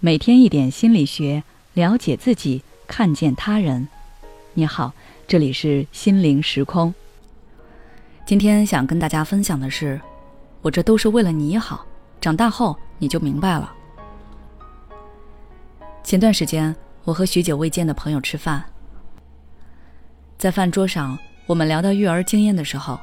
[0.00, 1.42] 每天一点心理学，
[1.74, 3.88] 了解自己，看见他人。
[4.54, 4.92] 你好，
[5.26, 6.94] 这里是心灵时空。
[8.24, 10.00] 今天想跟大家分享的是，
[10.62, 11.84] 我这都是为了你好，
[12.20, 13.74] 长大后你就明白了。
[16.04, 18.64] 前段时间，我和许久未见的朋友吃饭，
[20.38, 23.00] 在饭桌上，我们聊到育儿经验的时候，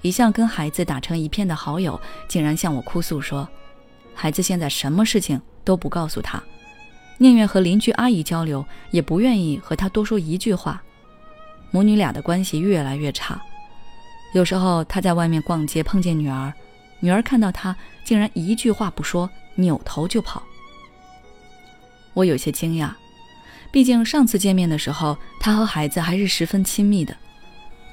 [0.00, 3.48] 一向跟孩子打成一片的好友，竟然向我哭诉说，
[4.14, 5.42] 孩子现在什么事情。
[5.64, 6.42] 都不告诉他，
[7.18, 10.82] 宁愿和邻居阿姨交流，也不愿意和他多说一句话。
[11.70, 13.40] 母女俩的关系越来越差。
[14.32, 16.52] 有时候他在外面逛街碰见女儿，
[17.00, 20.42] 女儿看到他竟然一句话不说，扭头就跑。
[22.14, 22.90] 我有些惊讶，
[23.70, 27.16] 毕竟上次见面的时候，他和孩子还是十分亲密的。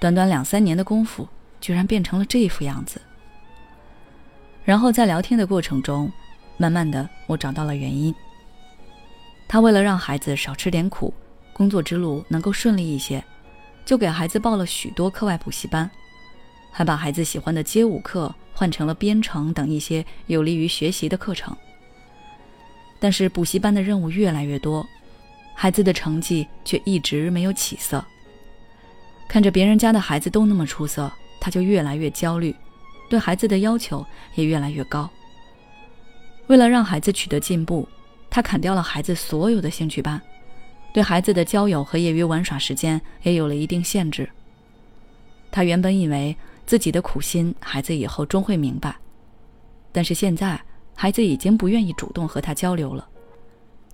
[0.00, 1.28] 短短两三年的功夫，
[1.60, 3.00] 居然变成了这副样子。
[4.64, 6.12] 然后在聊天的过程中。
[6.62, 8.14] 慢慢的，我找到了原因。
[9.48, 11.12] 他为了让孩子少吃点苦，
[11.52, 13.24] 工作之路能够顺利一些，
[13.84, 15.90] 就给孩子报了许多课外补习班，
[16.70, 21.52] 还把孩子喜欢的街舞课换成了编程等一些有利于学习的课程。
[23.00, 24.86] 但是补习班的任务越来越多，
[25.56, 28.04] 孩子的成绩却一直没有起色。
[29.26, 32.54] 看着别人家的孩子都那么出色，他就越来越焦虑，
[33.10, 35.10] 对孩子的要求也越来越高。
[36.48, 37.88] 为了让孩子取得进步，
[38.28, 40.20] 他砍掉了孩子所有的兴趣班，
[40.92, 44.28] 对孩子的交友和业余玩耍时间也有了一定限制。
[45.50, 48.96] 他原本以为自己的苦心，孩子以后终会明白，
[49.92, 50.60] 但是现在
[50.94, 53.08] 孩子已经不愿意主动和他交流了。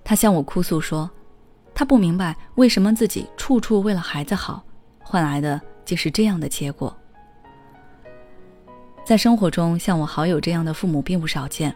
[0.03, 1.09] 他向我哭诉说，
[1.75, 4.63] 他不明白为什么自己处处为了孩子好，
[4.99, 6.95] 换来的竟是这样的结果。
[9.05, 11.75] 在生活中，像我好友这样的父母并不少见。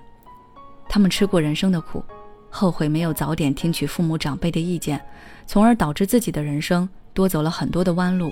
[0.88, 2.04] 他们吃过人生的苦，
[2.50, 5.02] 后悔没有早点听取父母长辈的意见，
[5.48, 8.32] 从而导致自己的人生多走了很多的弯路。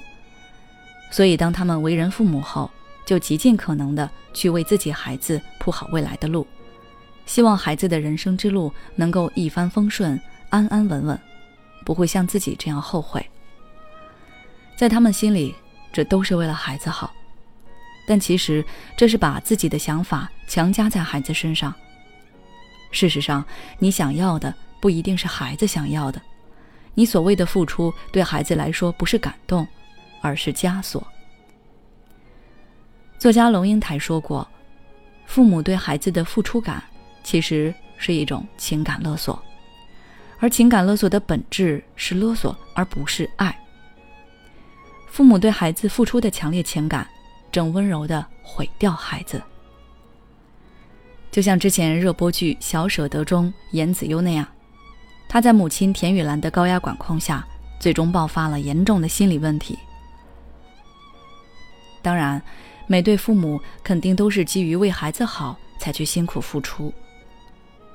[1.12, 2.70] 所以，当他们为人父母后，
[3.06, 6.46] 就极尽可能的去为自己孩子铺好未来的路，
[7.26, 10.20] 希望孩子的人生之路能够一帆风顺、
[10.50, 11.20] 安安稳稳，
[11.84, 13.26] 不会像自己这样后悔。
[14.78, 15.54] 在他们心里，
[15.92, 17.12] 这都是为了孩子好，
[18.08, 18.64] 但其实
[18.96, 21.74] 这是把自己的想法强加在孩子身上。
[22.92, 23.44] 事实上，
[23.80, 26.22] 你想要的不一定是孩子想要的。
[26.94, 29.66] 你所谓的付出，对孩子来说不是感动，
[30.22, 31.06] 而是枷锁。
[33.18, 34.48] 作家龙应台说过
[35.26, 36.84] ：“父母对孩子的付出感，
[37.24, 39.42] 其实是一种情感勒索，
[40.40, 43.58] 而情感勒索的本质是勒索，而不是爱。
[45.08, 47.08] 父母对孩子付出的强烈情感，
[47.52, 49.42] 正温柔地毁掉孩子。”
[51.32, 54.46] 就像之前热播剧《小舍得》中严子悠那样，
[55.30, 57.48] 他在母亲田雨岚的高压管控下，
[57.80, 59.80] 最终爆发了严重的心理问题。
[62.02, 62.42] 当然，
[62.86, 66.94] 每对父母肯定都是基于为孩子好才去辛苦付出，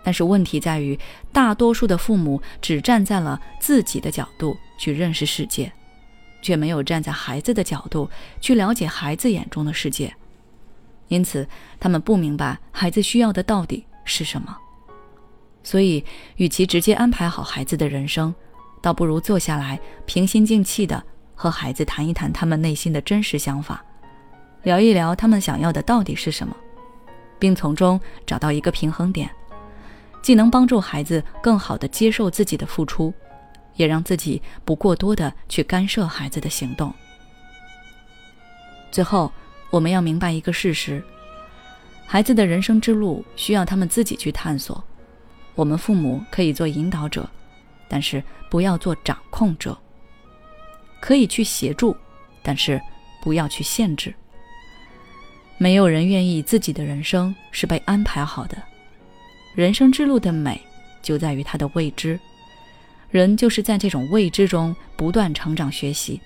[0.03, 0.99] 但是问题在于，
[1.31, 5.71] 大多数的父母只站在了自己的角度去认识世界，
[6.41, 8.09] 却没有站在孩子的角度
[8.41, 10.15] 去了解孩子眼中的世界。
[11.09, 11.47] 因此，
[11.79, 14.57] 他们不明白孩子需要的到底是什么，
[15.63, 16.05] 所以，
[16.37, 18.35] 与其直接安排好孩子的人生，
[18.81, 21.01] 倒不如坐下来，平心静气的
[21.35, 23.85] 和孩子谈一谈他们内心的真实想法，
[24.65, 26.57] 聊一聊他们想要的到底是什么，
[27.39, 29.31] 并从中找到一个平衡点，
[30.23, 33.15] 既能帮助孩子更好的接受自己的付出，
[33.77, 36.93] 也让自己不过多的去干涉孩子的行动。
[38.91, 39.31] 最后。
[39.71, 41.03] 我们要明白一个事实：
[42.07, 44.83] 孩子的人生之路需要他们自己去探索。
[45.55, 47.29] 我们父母可以做引导者，
[47.89, 49.77] 但是不要做掌控者。
[51.01, 51.97] 可以去协助，
[52.43, 52.81] 但是
[53.23, 54.15] 不要去限制。
[55.59, 58.57] 没有人愿意自己的人生是被安排好的。
[59.55, 60.61] 人生之路的美
[61.03, 62.19] 就在于它的未知，
[63.11, 66.21] 人就是在这种未知中不断成长学习。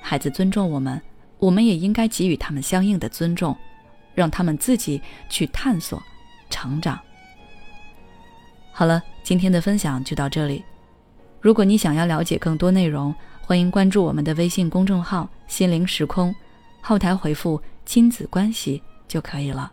[0.00, 1.00] 孩子尊重我们。
[1.44, 3.54] 我们也应该给予他们相应的尊重，
[4.14, 6.02] 让他们自己去探索、
[6.48, 6.98] 成长。
[8.72, 10.64] 好了，今天的分享就到这里。
[11.42, 16.34] 如果你想要了解更多内容，欢迎关注我们的微信公众号“心灵时空”，
[16.80, 19.70] 后台回复“亲子关系”就可以了。